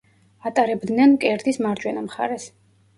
[0.49, 2.55] ატარებდნენ მკერდის მარჯვენა მხარეს.